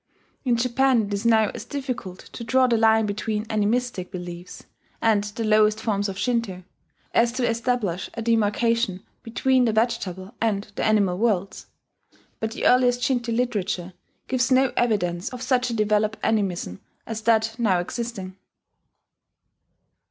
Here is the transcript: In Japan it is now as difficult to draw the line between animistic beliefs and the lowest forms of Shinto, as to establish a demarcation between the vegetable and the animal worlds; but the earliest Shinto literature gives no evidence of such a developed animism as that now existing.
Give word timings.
In 0.43 0.55
Japan 0.55 1.03
it 1.03 1.13
is 1.13 1.27
now 1.27 1.51
as 1.53 1.63
difficult 1.63 2.17
to 2.33 2.43
draw 2.43 2.65
the 2.65 2.75
line 2.75 3.05
between 3.05 3.45
animistic 3.51 4.09
beliefs 4.09 4.63
and 4.99 5.23
the 5.25 5.43
lowest 5.43 5.79
forms 5.79 6.09
of 6.09 6.17
Shinto, 6.17 6.63
as 7.13 7.31
to 7.33 7.47
establish 7.47 8.09
a 8.15 8.23
demarcation 8.23 9.03
between 9.21 9.65
the 9.65 9.71
vegetable 9.73 10.33
and 10.41 10.63
the 10.75 10.83
animal 10.83 11.19
worlds; 11.19 11.67
but 12.39 12.53
the 12.53 12.65
earliest 12.65 13.03
Shinto 13.03 13.31
literature 13.31 13.93
gives 14.27 14.49
no 14.51 14.73
evidence 14.75 15.29
of 15.29 15.43
such 15.43 15.69
a 15.69 15.73
developed 15.75 16.17
animism 16.23 16.81
as 17.05 17.21
that 17.21 17.53
now 17.59 17.77
existing. 17.79 18.35